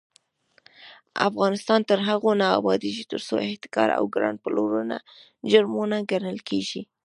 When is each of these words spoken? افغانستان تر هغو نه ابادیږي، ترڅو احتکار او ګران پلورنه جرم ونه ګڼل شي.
افغانستان 1.29 1.79
تر 1.89 1.99
هغو 2.07 2.31
نه 2.41 2.47
ابادیږي، 2.59 3.03
ترڅو 3.11 3.33
احتکار 3.47 3.89
او 3.97 4.03
ګران 4.15 4.35
پلورنه 4.43 4.97
جرم 5.51 5.71
ونه 5.77 5.97
ګڼل 6.11 6.37
شي. 6.69 6.81